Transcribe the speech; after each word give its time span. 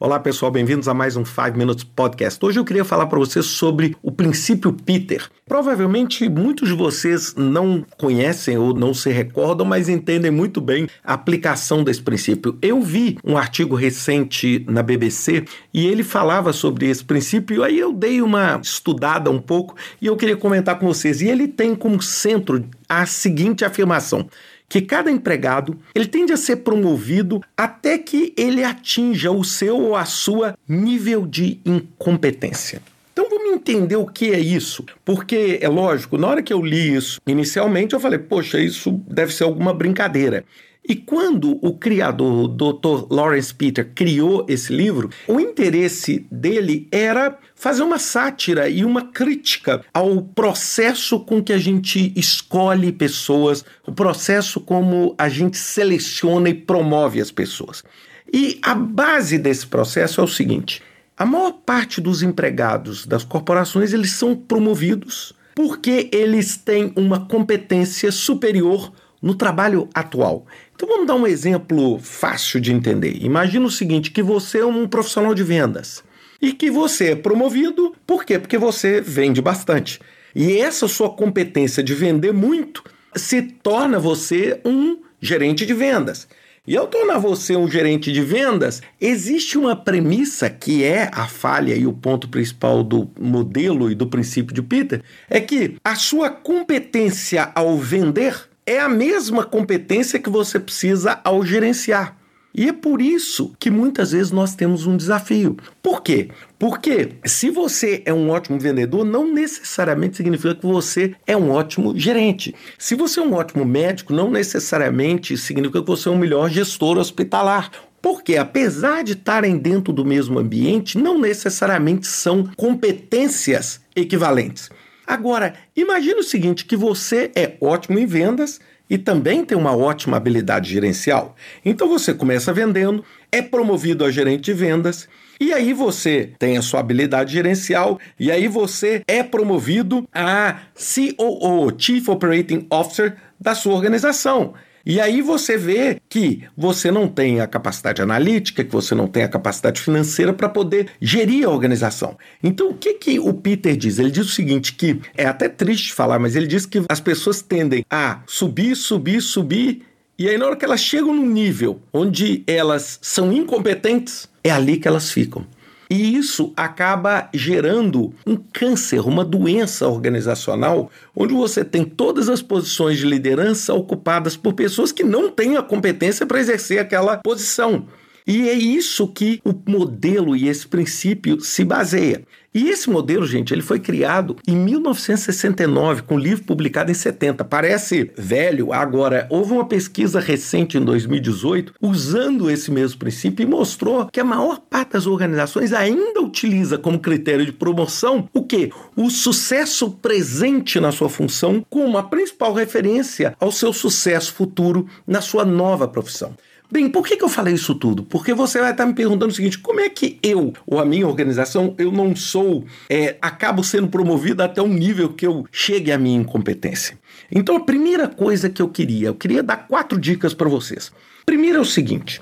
Olá 0.00 0.20
pessoal, 0.20 0.52
bem-vindos 0.52 0.86
a 0.86 0.94
mais 0.94 1.16
um 1.16 1.24
5 1.24 1.58
Minutes 1.58 1.82
Podcast. 1.82 2.38
Hoje 2.44 2.60
eu 2.60 2.64
queria 2.64 2.84
falar 2.84 3.06
para 3.06 3.18
vocês 3.18 3.44
sobre 3.46 3.96
o 4.00 4.12
princípio 4.12 4.72
Peter. 4.72 5.28
Provavelmente 5.44 6.28
muitos 6.28 6.68
de 6.68 6.74
vocês 6.76 7.34
não 7.34 7.84
conhecem 7.96 8.56
ou 8.56 8.72
não 8.72 8.94
se 8.94 9.10
recordam, 9.10 9.66
mas 9.66 9.88
entendem 9.88 10.30
muito 10.30 10.60
bem 10.60 10.86
a 11.02 11.14
aplicação 11.14 11.82
desse 11.82 12.00
princípio. 12.00 12.56
Eu 12.62 12.80
vi 12.80 13.18
um 13.24 13.36
artigo 13.36 13.74
recente 13.74 14.64
na 14.68 14.84
BBC 14.84 15.44
e 15.74 15.88
ele 15.88 16.04
falava 16.04 16.52
sobre 16.52 16.88
esse 16.88 17.02
princípio, 17.04 17.64
aí 17.64 17.76
eu 17.76 17.92
dei 17.92 18.22
uma 18.22 18.60
estudada 18.62 19.32
um 19.32 19.40
pouco 19.40 19.74
e 20.00 20.06
eu 20.06 20.16
queria 20.16 20.36
comentar 20.36 20.78
com 20.78 20.86
vocês. 20.86 21.20
E 21.20 21.26
ele 21.26 21.48
tem 21.48 21.74
como 21.74 22.00
centro 22.00 22.64
a 22.88 23.04
seguinte 23.04 23.64
afirmação: 23.64 24.28
que 24.68 24.82
cada 24.82 25.10
empregado 25.10 25.78
ele 25.94 26.06
tende 26.06 26.32
a 26.32 26.36
ser 26.36 26.56
promovido 26.56 27.40
até 27.56 27.96
que 27.98 28.34
ele 28.36 28.62
atinja 28.62 29.30
o 29.30 29.42
seu 29.42 29.78
ou 29.78 29.96
a 29.96 30.04
sua 30.04 30.56
nível 30.68 31.26
de 31.26 31.60
incompetência. 31.64 32.82
Então 33.12 33.28
vamos 33.28 33.52
entender 33.52 33.96
o 33.96 34.06
que 34.06 34.32
é 34.32 34.38
isso, 34.38 34.84
porque 35.04 35.58
é 35.60 35.68
lógico, 35.68 36.16
na 36.16 36.28
hora 36.28 36.42
que 36.42 36.52
eu 36.52 36.62
li 36.62 36.94
isso 36.94 37.20
inicialmente 37.26 37.94
eu 37.94 38.00
falei, 38.00 38.18
poxa, 38.18 38.60
isso 38.60 38.92
deve 39.08 39.34
ser 39.34 39.44
alguma 39.44 39.74
brincadeira. 39.74 40.44
E 40.86 40.96
quando 40.96 41.58
o 41.62 41.76
criador, 41.76 42.44
o 42.44 42.48
Dr. 42.48 43.06
Lawrence 43.10 43.54
Peter, 43.54 43.90
criou 43.94 44.46
esse 44.48 44.72
livro, 44.72 45.10
o 45.26 45.38
interesse 45.38 46.26
dele 46.30 46.88
era 46.90 47.38
fazer 47.54 47.82
uma 47.82 47.98
sátira 47.98 48.68
e 48.68 48.84
uma 48.84 49.02
crítica 49.02 49.84
ao 49.92 50.22
processo 50.22 51.20
com 51.20 51.42
que 51.42 51.52
a 51.52 51.58
gente 51.58 52.12
escolhe 52.16 52.90
pessoas, 52.90 53.64
o 53.86 53.92
processo 53.92 54.60
como 54.60 55.14
a 55.18 55.28
gente 55.28 55.58
seleciona 55.58 56.48
e 56.48 56.54
promove 56.54 57.20
as 57.20 57.30
pessoas. 57.30 57.84
E 58.32 58.58
a 58.62 58.74
base 58.74 59.38
desse 59.38 59.66
processo 59.66 60.20
é 60.20 60.24
o 60.24 60.28
seguinte: 60.28 60.82
a 61.16 61.26
maior 61.26 61.52
parte 61.52 62.00
dos 62.00 62.22
empregados 62.22 63.04
das 63.04 63.24
corporações 63.24 63.92
eles 63.92 64.12
são 64.12 64.34
promovidos 64.34 65.34
porque 65.58 66.08
eles 66.12 66.56
têm 66.56 66.92
uma 66.94 67.26
competência 67.26 68.12
superior 68.12 68.92
no 69.20 69.34
trabalho 69.34 69.88
atual. 69.92 70.46
Então 70.78 70.88
vamos 70.88 71.08
dar 71.08 71.16
um 71.16 71.26
exemplo 71.26 71.98
fácil 71.98 72.60
de 72.60 72.72
entender. 72.72 73.18
Imagina 73.20 73.66
o 73.66 73.70
seguinte: 73.70 74.12
que 74.12 74.22
você 74.22 74.58
é 74.58 74.64
um 74.64 74.86
profissional 74.86 75.34
de 75.34 75.42
vendas 75.42 76.04
e 76.40 76.52
que 76.52 76.70
você 76.70 77.10
é 77.10 77.16
promovido, 77.16 77.96
por 78.06 78.24
quê? 78.24 78.38
Porque 78.38 78.56
você 78.56 79.00
vende 79.00 79.42
bastante. 79.42 79.98
E 80.32 80.56
essa 80.58 80.86
sua 80.86 81.10
competência 81.10 81.82
de 81.82 81.96
vender 81.96 82.32
muito 82.32 82.84
se 83.16 83.42
torna 83.42 83.98
você 83.98 84.60
um 84.64 84.98
gerente 85.20 85.66
de 85.66 85.74
vendas. 85.74 86.28
E 86.64 86.76
ao 86.76 86.86
tornar 86.86 87.18
você 87.18 87.56
um 87.56 87.68
gerente 87.68 88.12
de 88.12 88.20
vendas, 88.20 88.80
existe 89.00 89.58
uma 89.58 89.74
premissa 89.74 90.48
que 90.48 90.84
é 90.84 91.10
a 91.12 91.26
falha 91.26 91.74
e 91.74 91.88
o 91.88 91.92
ponto 91.92 92.28
principal 92.28 92.84
do 92.84 93.10
modelo 93.18 93.90
e 93.90 93.96
do 93.96 94.06
princípio 94.06 94.54
de 94.54 94.62
Peter, 94.62 95.02
é 95.28 95.40
que 95.40 95.74
a 95.82 95.96
sua 95.96 96.30
competência 96.30 97.50
ao 97.52 97.76
vender 97.78 98.48
é 98.68 98.80
a 98.80 98.88
mesma 98.88 99.44
competência 99.44 100.18
que 100.18 100.28
você 100.28 100.60
precisa 100.60 101.18
ao 101.24 101.42
gerenciar. 101.42 102.18
E 102.54 102.68
é 102.68 102.72
por 102.72 103.00
isso 103.00 103.54
que 103.58 103.70
muitas 103.70 104.12
vezes 104.12 104.30
nós 104.30 104.54
temos 104.54 104.86
um 104.86 104.94
desafio. 104.94 105.56
Por 105.82 106.02
quê? 106.02 106.28
Porque 106.58 107.14
se 107.24 107.48
você 107.48 108.02
é 108.04 108.12
um 108.12 108.28
ótimo 108.28 108.58
vendedor, 108.58 109.06
não 109.06 109.32
necessariamente 109.32 110.18
significa 110.18 110.54
que 110.54 110.66
você 110.66 111.14
é 111.26 111.34
um 111.34 111.50
ótimo 111.50 111.98
gerente. 111.98 112.54
Se 112.76 112.94
você 112.94 113.20
é 113.20 113.22
um 113.22 113.32
ótimo 113.32 113.64
médico, 113.64 114.12
não 114.12 114.30
necessariamente 114.30 115.36
significa 115.38 115.80
que 115.80 115.86
você 115.86 116.10
é 116.10 116.12
um 116.12 116.18
melhor 116.18 116.50
gestor 116.50 116.98
hospitalar. 116.98 117.70
Porque, 118.02 118.36
apesar 118.36 119.02
de 119.02 119.12
estarem 119.12 119.56
dentro 119.56 119.92
do 119.94 120.04
mesmo 120.04 120.38
ambiente, 120.38 120.98
não 120.98 121.18
necessariamente 121.18 122.06
são 122.06 122.50
competências 122.56 123.80
equivalentes. 123.96 124.70
Agora, 125.08 125.54
imagine 125.74 126.20
o 126.20 126.22
seguinte: 126.22 126.66
que 126.66 126.76
você 126.76 127.30
é 127.34 127.56
ótimo 127.62 127.98
em 127.98 128.04
vendas 128.04 128.60
e 128.90 128.98
também 128.98 129.42
tem 129.42 129.56
uma 129.56 129.74
ótima 129.74 130.18
habilidade 130.18 130.70
gerencial. 130.70 131.34
Então 131.64 131.88
você 131.88 132.12
começa 132.12 132.52
vendendo, 132.52 133.02
é 133.32 133.40
promovido 133.40 134.04
a 134.04 134.10
gerente 134.10 134.42
de 134.42 134.52
vendas, 134.52 135.08
e 135.40 135.50
aí 135.50 135.72
você 135.72 136.32
tem 136.38 136.58
a 136.58 136.62
sua 136.62 136.80
habilidade 136.80 137.32
gerencial, 137.32 137.98
e 138.20 138.30
aí 138.30 138.48
você 138.48 139.02
é 139.08 139.22
promovido 139.22 140.06
a 140.12 140.60
COO, 140.74 141.72
Chief 141.78 142.06
Operating 142.06 142.66
Officer 142.68 143.16
da 143.40 143.54
sua 143.54 143.74
organização. 143.74 144.52
E 144.84 145.00
aí 145.00 145.20
você 145.20 145.56
vê 145.56 146.00
que 146.08 146.44
você 146.56 146.90
não 146.90 147.08
tem 147.08 147.40
a 147.40 147.46
capacidade 147.46 148.00
analítica, 148.00 148.64
que 148.64 148.72
você 148.72 148.94
não 148.94 149.06
tem 149.06 149.22
a 149.22 149.28
capacidade 149.28 149.80
financeira 149.80 150.32
para 150.32 150.48
poder 150.48 150.88
gerir 151.00 151.46
a 151.46 151.50
organização. 151.50 152.16
Então, 152.42 152.70
o 152.70 152.74
que, 152.74 152.94
que 152.94 153.18
o 153.18 153.34
Peter 153.34 153.76
diz? 153.76 153.98
Ele 153.98 154.10
diz 154.10 154.26
o 154.26 154.32
seguinte, 154.32 154.74
que 154.74 155.00
é 155.16 155.26
até 155.26 155.48
triste 155.48 155.92
falar, 155.92 156.18
mas 156.18 156.36
ele 156.36 156.46
diz 156.46 156.64
que 156.66 156.82
as 156.88 157.00
pessoas 157.00 157.42
tendem 157.42 157.84
a 157.90 158.22
subir, 158.26 158.74
subir, 158.76 159.20
subir, 159.20 159.82
e 160.18 160.28
aí 160.28 160.36
na 160.36 160.46
hora 160.46 160.56
que 160.56 160.64
elas 160.64 160.80
chegam 160.80 161.14
num 161.14 161.28
nível 161.28 161.80
onde 161.92 162.42
elas 162.46 162.98
são 163.00 163.32
incompetentes, 163.32 164.28
é 164.42 164.50
ali 164.50 164.76
que 164.76 164.88
elas 164.88 165.12
ficam. 165.12 165.46
E 165.90 166.16
isso 166.16 166.52
acaba 166.54 167.30
gerando 167.32 168.12
um 168.26 168.36
câncer, 168.36 169.00
uma 169.00 169.24
doença 169.24 169.88
organizacional, 169.88 170.90
onde 171.16 171.32
você 171.32 171.64
tem 171.64 171.84
todas 171.84 172.28
as 172.28 172.42
posições 172.42 172.98
de 172.98 173.06
liderança 173.06 173.72
ocupadas 173.72 174.36
por 174.36 174.52
pessoas 174.52 174.92
que 174.92 175.02
não 175.02 175.30
têm 175.30 175.56
a 175.56 175.62
competência 175.62 176.26
para 176.26 176.40
exercer 176.40 176.78
aquela 176.78 177.16
posição. 177.16 177.86
E 178.28 178.46
é 178.46 178.52
isso 178.52 179.08
que 179.08 179.40
o 179.42 179.54
modelo 179.66 180.36
e 180.36 180.48
esse 180.48 180.68
princípio 180.68 181.40
se 181.40 181.64
baseia. 181.64 182.26
E 182.54 182.68
esse 182.68 182.90
modelo, 182.90 183.26
gente, 183.26 183.54
ele 183.54 183.62
foi 183.62 183.80
criado 183.80 184.36
em 184.46 184.54
1969, 184.54 186.02
com 186.02 186.16
um 186.16 186.18
livro 186.18 186.44
publicado 186.44 186.90
em 186.90 186.94
70. 186.94 187.42
Parece 187.44 188.10
velho, 188.18 188.70
agora 188.70 189.26
houve 189.30 189.52
uma 189.52 189.64
pesquisa 189.64 190.20
recente 190.20 190.76
em 190.76 190.84
2018 190.84 191.72
usando 191.80 192.50
esse 192.50 192.70
mesmo 192.70 192.98
princípio 192.98 193.42
e 193.42 193.46
mostrou 193.46 194.06
que 194.12 194.20
a 194.20 194.24
maior 194.24 194.58
parte 194.58 194.92
das 194.92 195.06
organizações 195.06 195.72
ainda 195.72 196.20
utiliza 196.20 196.76
como 196.76 196.98
critério 196.98 197.46
de 197.46 197.52
promoção 197.52 198.28
o 198.34 198.42
que? 198.42 198.70
O 198.94 199.08
sucesso 199.08 199.90
presente 199.90 200.78
na 200.78 200.92
sua 200.92 201.08
função 201.08 201.64
como 201.70 201.96
a 201.96 202.02
principal 202.02 202.52
referência 202.52 203.34
ao 203.40 203.50
seu 203.50 203.72
sucesso 203.72 204.34
futuro 204.34 204.86
na 205.06 205.22
sua 205.22 205.46
nova 205.46 205.88
profissão. 205.88 206.34
Bem, 206.70 206.90
por 206.90 207.06
que, 207.06 207.16
que 207.16 207.24
eu 207.24 207.30
falei 207.30 207.54
isso 207.54 207.74
tudo? 207.74 208.02
Porque 208.02 208.34
você 208.34 208.60
vai 208.60 208.72
estar 208.72 208.84
me 208.84 208.92
perguntando 208.92 209.32
o 209.32 209.34
seguinte: 209.34 209.58
como 209.58 209.80
é 209.80 209.88
que 209.88 210.18
eu, 210.22 210.52
ou 210.66 210.78
a 210.78 210.84
minha 210.84 211.06
organização, 211.06 211.74
eu 211.78 211.90
não 211.90 212.14
sou, 212.14 212.64
é, 212.90 213.16
acabo 213.22 213.64
sendo 213.64 213.88
promovido 213.88 214.42
até 214.42 214.60
um 214.60 214.68
nível 214.68 215.08
que 215.12 215.26
eu 215.26 215.46
chegue 215.50 215.90
à 215.90 215.98
minha 215.98 216.20
incompetência? 216.20 216.98
Então, 217.32 217.56
a 217.56 217.60
primeira 217.60 218.06
coisa 218.06 218.50
que 218.50 218.60
eu 218.60 218.68
queria, 218.68 219.08
eu 219.08 219.14
queria 219.14 219.42
dar 219.42 219.66
quatro 219.66 219.98
dicas 219.98 220.34
para 220.34 220.48
vocês. 220.48 220.92
Primeiro 221.24 221.58
é 221.58 221.60
o 221.60 221.64
seguinte: 221.64 222.20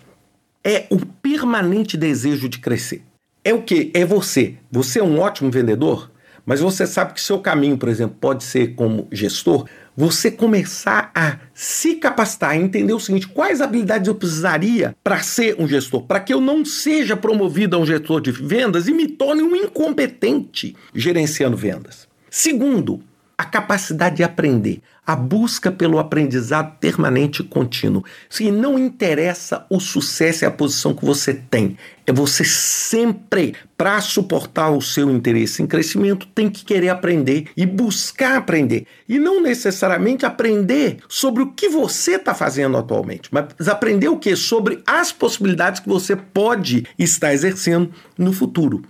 é 0.62 0.87
o 0.91 1.05
permanente 1.05 1.97
desejo 1.97 2.49
de 2.49 2.61
crescer. 2.61 3.03
É 3.45 3.53
o 3.53 3.62
que? 3.62 3.91
É 3.95 4.05
você. 4.05 4.55
Você 4.71 5.01
é 5.01 5.03
um 5.03 5.19
ótimo 5.19 5.51
vendedor, 5.51 6.11
mas 6.47 6.61
você 6.61 6.87
sabe 6.87 7.12
que 7.12 7.21
seu 7.21 7.41
caminho, 7.41 7.77
por 7.77 7.89
exemplo, 7.89 8.17
pode 8.21 8.45
ser 8.45 8.77
como 8.77 9.09
gestor, 9.11 9.67
você 9.97 10.31
começar 10.31 11.11
a 11.12 11.39
se 11.53 11.97
capacitar, 11.97 12.51
a 12.51 12.57
entender 12.57 12.93
o 12.93 13.01
seguinte: 13.01 13.27
quais 13.27 13.61
habilidades 13.61 14.07
eu 14.07 14.15
precisaria 14.15 14.95
para 15.03 15.21
ser 15.21 15.56
um 15.59 15.67
gestor, 15.67 16.03
para 16.05 16.21
que 16.21 16.33
eu 16.33 16.41
não 16.41 16.65
seja 16.65 17.17
promovido 17.17 17.75
a 17.75 17.79
um 17.81 17.87
gestor 17.87 18.21
de 18.21 18.31
vendas 18.31 18.87
e 18.87 18.95
me 18.95 19.09
torne 19.09 19.43
um 19.43 19.56
incompetente 19.56 20.77
gerenciando 20.95 21.56
vendas. 21.56 22.06
Segundo, 22.31 23.01
a 23.39 23.45
capacidade 23.45 24.17
de 24.17 24.23
aprender, 24.23 24.81
a 25.07 25.15
busca 25.15 25.71
pelo 25.71 25.99
aprendizado 25.99 26.79
permanente 26.81 27.43
e 27.43 27.45
contínuo. 27.45 28.03
Se 28.31 28.51
não 28.51 28.79
interessa 28.79 29.67
o 29.69 29.79
sucesso 29.79 30.44
e 30.44 30.47
a 30.47 30.50
posição 30.50 30.94
que 30.94 31.05
você 31.05 31.35
tem, 31.35 31.77
é 32.06 32.12
você 32.12 32.43
sempre, 32.44 33.55
para 33.77 34.00
suportar 34.00 34.71
o 34.71 34.81
seu 34.81 35.11
interesse 35.11 35.62
em 35.62 35.67
crescimento, 35.67 36.27
tem 36.35 36.49
que 36.49 36.65
querer 36.65 36.88
aprender 36.88 37.49
e 37.55 37.67
buscar 37.67 38.38
aprender. 38.38 38.87
E 39.06 39.19
não 39.19 39.43
necessariamente 39.43 40.25
aprender 40.25 40.99
sobre 41.06 41.43
o 41.43 41.53
que 41.53 41.69
você 41.69 42.12
está 42.12 42.35
fazendo 42.35 42.79
atualmente, 42.79 43.29
mas 43.31 43.69
aprender 43.69 44.09
o 44.09 44.19
que? 44.19 44.35
Sobre 44.35 44.82
as 44.87 45.12
possibilidades 45.12 45.81
que 45.81 45.89
você 45.89 46.17
pode 46.17 46.87
estar 46.99 47.35
exercendo 47.35 47.93
no 48.17 48.32
futuro. 48.32 48.82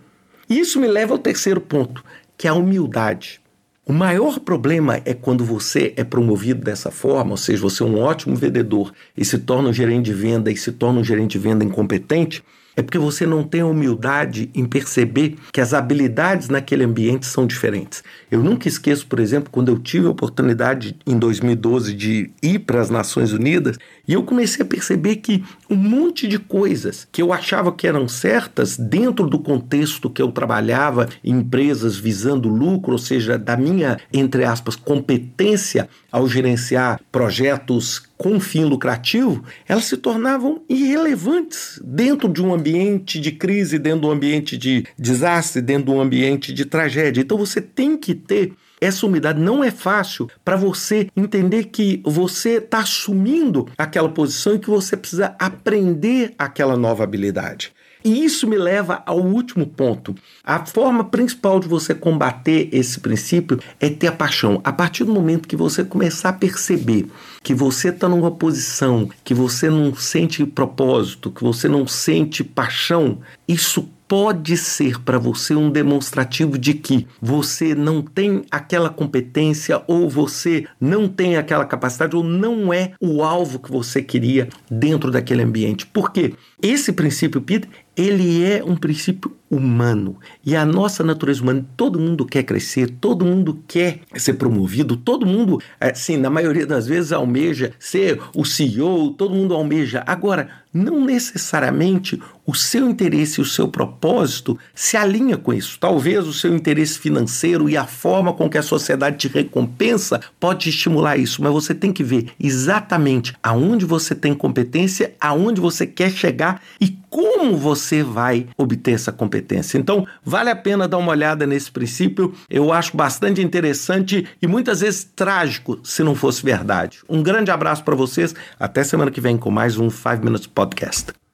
Isso 0.48 0.78
me 0.78 0.86
leva 0.86 1.12
ao 1.14 1.18
terceiro 1.18 1.60
ponto, 1.60 2.04
que 2.38 2.46
é 2.46 2.50
a 2.50 2.54
humildade. 2.54 3.40
O 3.88 3.92
maior 3.92 4.40
problema 4.40 5.00
é 5.04 5.14
quando 5.14 5.44
você 5.44 5.94
é 5.96 6.02
promovido 6.02 6.60
dessa 6.60 6.90
forma, 6.90 7.30
ou 7.30 7.36
seja, 7.36 7.62
você 7.62 7.84
é 7.84 7.86
um 7.86 8.00
ótimo 8.00 8.34
vendedor 8.34 8.92
e 9.16 9.24
se 9.24 9.38
torna 9.38 9.68
um 9.68 9.72
gerente 9.72 10.06
de 10.06 10.12
venda 10.12 10.50
e 10.50 10.56
se 10.56 10.72
torna 10.72 10.98
um 10.98 11.04
gerente 11.04 11.32
de 11.32 11.38
venda 11.38 11.64
incompetente, 11.64 12.42
é 12.76 12.82
porque 12.82 12.98
você 12.98 13.26
não 13.26 13.42
tem 13.42 13.62
a 13.62 13.66
humildade 13.66 14.50
em 14.54 14.66
perceber 14.66 15.36
que 15.50 15.60
as 15.60 15.72
habilidades 15.72 16.50
naquele 16.50 16.84
ambiente 16.84 17.24
são 17.24 17.46
diferentes. 17.46 18.04
Eu 18.30 18.42
nunca 18.42 18.68
esqueço, 18.68 19.06
por 19.06 19.18
exemplo, 19.18 19.48
quando 19.50 19.68
eu 19.68 19.78
tive 19.78 20.06
a 20.06 20.10
oportunidade 20.10 20.94
em 21.06 21.18
2012 21.18 21.94
de 21.94 22.30
ir 22.42 22.58
para 22.60 22.80
as 22.80 22.90
Nações 22.90 23.32
Unidas 23.32 23.78
e 24.06 24.12
eu 24.12 24.22
comecei 24.22 24.62
a 24.62 24.68
perceber 24.68 25.16
que 25.16 25.42
um 25.70 25.76
monte 25.76 26.28
de 26.28 26.38
coisas 26.38 27.08
que 27.10 27.22
eu 27.22 27.32
achava 27.32 27.72
que 27.72 27.86
eram 27.86 28.06
certas 28.06 28.76
dentro 28.76 29.26
do 29.26 29.38
contexto 29.38 30.10
que 30.10 30.20
eu 30.20 30.30
trabalhava 30.30 31.08
em 31.24 31.36
empresas 31.36 31.96
visando 31.96 32.48
lucro, 32.48 32.92
ou 32.92 32.98
seja, 32.98 33.38
da 33.38 33.56
minha, 33.56 33.98
entre 34.12 34.44
aspas, 34.44 34.76
competência 34.76 35.88
ao 36.12 36.28
gerenciar 36.28 37.00
projetos 37.10 38.02
com 38.16 38.40
fim 38.40 38.64
lucrativo, 38.64 39.44
elas 39.68 39.84
se 39.84 39.96
tornavam 39.96 40.62
irrelevantes 40.68 41.80
dentro 41.84 42.28
de 42.28 42.42
um 42.42 42.52
ambiente 42.52 43.20
de 43.20 43.32
crise, 43.32 43.78
dentro 43.78 44.00
de 44.00 44.06
um 44.06 44.10
ambiente 44.10 44.56
de 44.56 44.86
desastre, 44.98 45.60
dentro 45.60 45.86
de 45.86 45.90
um 45.90 46.00
ambiente 46.00 46.52
de 46.52 46.64
tragédia. 46.64 47.20
Então 47.20 47.36
você 47.38 47.60
tem 47.60 47.96
que 47.96 48.14
ter 48.14 48.52
essa 48.80 49.06
umidade 49.06 49.40
não 49.40 49.64
é 49.64 49.70
fácil 49.70 50.28
para 50.44 50.56
você 50.56 51.08
entender 51.16 51.64
que 51.64 52.02
você 52.04 52.58
está 52.58 52.80
assumindo 52.80 53.68
aquela 53.76 54.08
posição 54.08 54.54
e 54.54 54.58
que 54.58 54.68
você 54.68 54.96
precisa 54.96 55.34
aprender 55.38 56.34
aquela 56.38 56.76
nova 56.76 57.02
habilidade. 57.02 57.72
E 58.06 58.24
isso 58.24 58.46
me 58.46 58.56
leva 58.56 59.02
ao 59.04 59.18
último 59.18 59.66
ponto. 59.66 60.14
A 60.44 60.64
forma 60.64 61.02
principal 61.02 61.58
de 61.58 61.66
você 61.66 61.92
combater 61.92 62.68
esse 62.70 63.00
princípio 63.00 63.58
é 63.80 63.90
ter 63.90 64.06
a 64.06 64.12
paixão. 64.12 64.60
A 64.62 64.72
partir 64.72 65.02
do 65.02 65.12
momento 65.12 65.48
que 65.48 65.56
você 65.56 65.82
começar 65.82 66.28
a 66.28 66.32
perceber 66.32 67.10
que 67.42 67.52
você 67.52 67.88
está 67.88 68.08
numa 68.08 68.30
posição 68.30 69.10
que 69.24 69.34
você 69.34 69.68
não 69.68 69.92
sente 69.92 70.46
propósito, 70.46 71.32
que 71.32 71.42
você 71.42 71.68
não 71.68 71.84
sente 71.84 72.44
paixão, 72.44 73.18
isso 73.48 73.88
pode 74.08 74.56
ser 74.56 75.00
para 75.00 75.18
você 75.18 75.54
um 75.54 75.70
demonstrativo 75.70 76.56
de 76.56 76.74
que 76.74 77.06
você 77.20 77.74
não 77.74 78.02
tem 78.02 78.44
aquela 78.50 78.88
competência 78.88 79.82
ou 79.86 80.08
você 80.08 80.64
não 80.80 81.08
tem 81.08 81.36
aquela 81.36 81.64
capacidade 81.64 82.14
ou 82.14 82.22
não 82.22 82.72
é 82.72 82.92
o 83.00 83.22
alvo 83.22 83.58
que 83.58 83.70
você 83.70 84.00
queria 84.00 84.48
dentro 84.70 85.10
daquele 85.10 85.42
ambiente. 85.42 85.86
Por 85.86 86.12
quê? 86.12 86.34
Esse 86.62 86.92
princípio, 86.92 87.40
Peter, 87.40 87.68
ele 87.96 88.44
é 88.44 88.62
um 88.62 88.76
princípio 88.76 89.34
humano. 89.50 90.18
E 90.44 90.56
a 90.56 90.64
nossa 90.64 91.02
natureza 91.02 91.42
humana, 91.42 91.64
todo 91.76 92.00
mundo 92.00 92.26
quer 92.26 92.42
crescer, 92.42 92.90
todo 93.00 93.24
mundo 93.24 93.62
quer 93.66 94.00
ser 94.16 94.34
promovido, 94.34 94.96
todo 94.96 95.24
mundo, 95.24 95.60
assim, 95.80 96.16
na 96.16 96.28
maioria 96.28 96.66
das 96.66 96.86
vezes 96.86 97.12
almeja 97.12 97.72
ser 97.78 98.20
o 98.34 98.44
CEO, 98.44 99.10
todo 99.10 99.34
mundo 99.34 99.54
almeja. 99.54 100.02
Agora, 100.06 100.48
não 100.74 101.04
necessariamente 101.04 102.20
o 102.44 102.54
seu 102.54 102.88
interesse 102.88 103.40
e 103.40 103.42
o 103.42 103.46
seu 103.46 103.68
propósito 103.68 104.58
se 104.74 104.96
alinha 104.96 105.36
com 105.36 105.54
isso. 105.54 105.78
Talvez 105.80 106.26
o 106.26 106.32
seu 106.32 106.54
interesse 106.54 106.98
financeiro 106.98 107.68
e 107.68 107.76
a 107.76 107.86
forma 107.86 108.32
com 108.32 108.50
que 108.50 108.58
a 108.58 108.62
sociedade 108.62 109.16
te 109.16 109.28
recompensa 109.28 110.20
pode 110.38 110.68
estimular 110.68 111.16
isso, 111.16 111.42
mas 111.42 111.52
você 111.52 111.74
tem 111.74 111.92
que 111.92 112.04
ver 112.04 112.30
exatamente 112.38 113.34
aonde 113.42 113.86
você 113.86 114.14
tem 114.14 114.34
competência, 114.34 115.14
aonde 115.20 115.60
você 115.60 115.86
quer 115.86 116.10
chegar 116.10 116.60
e 116.80 116.98
como 117.16 117.56
você 117.56 118.02
vai 118.02 118.46
obter 118.58 118.92
essa 118.92 119.10
competência. 119.10 119.78
Então, 119.78 120.06
vale 120.22 120.50
a 120.50 120.54
pena 120.54 120.86
dar 120.86 120.98
uma 120.98 121.12
olhada 121.12 121.46
nesse 121.46 121.70
princípio. 121.70 122.34
Eu 122.50 122.70
acho 122.70 122.94
bastante 122.94 123.40
interessante 123.40 124.26
e 124.42 124.46
muitas 124.46 124.82
vezes 124.82 125.04
trágico 125.16 125.80
se 125.82 126.02
não 126.02 126.14
fosse 126.14 126.44
verdade. 126.44 126.98
Um 127.08 127.22
grande 127.22 127.50
abraço 127.50 127.82
para 127.82 127.96
vocês. 127.96 128.34
Até 128.60 128.84
semana 128.84 129.10
que 129.10 129.22
vem 129.22 129.38
com 129.38 129.50
mais 129.50 129.78
um 129.78 129.88
5 129.88 130.22
Minutes 130.22 130.46
Podcast. 130.46 131.25